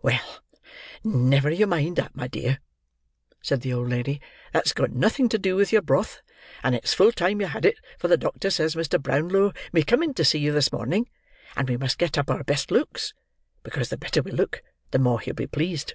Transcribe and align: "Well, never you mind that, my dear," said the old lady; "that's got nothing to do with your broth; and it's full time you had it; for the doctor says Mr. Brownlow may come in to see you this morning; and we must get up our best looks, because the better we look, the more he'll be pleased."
"Well, 0.00 0.24
never 1.04 1.50
you 1.50 1.66
mind 1.66 1.96
that, 1.96 2.16
my 2.16 2.26
dear," 2.26 2.60
said 3.42 3.60
the 3.60 3.74
old 3.74 3.90
lady; 3.90 4.22
"that's 4.50 4.72
got 4.72 4.90
nothing 4.90 5.28
to 5.28 5.36
do 5.38 5.54
with 5.54 5.70
your 5.70 5.82
broth; 5.82 6.22
and 6.62 6.74
it's 6.74 6.94
full 6.94 7.12
time 7.12 7.42
you 7.42 7.46
had 7.46 7.66
it; 7.66 7.76
for 7.98 8.08
the 8.08 8.16
doctor 8.16 8.48
says 8.48 8.74
Mr. 8.74 8.98
Brownlow 8.98 9.52
may 9.70 9.82
come 9.82 10.02
in 10.02 10.14
to 10.14 10.24
see 10.24 10.38
you 10.38 10.50
this 10.52 10.72
morning; 10.72 11.10
and 11.58 11.68
we 11.68 11.76
must 11.76 11.98
get 11.98 12.16
up 12.16 12.30
our 12.30 12.42
best 12.42 12.70
looks, 12.70 13.12
because 13.62 13.90
the 13.90 13.98
better 13.98 14.22
we 14.22 14.30
look, 14.30 14.62
the 14.92 14.98
more 14.98 15.20
he'll 15.20 15.34
be 15.34 15.46
pleased." 15.46 15.92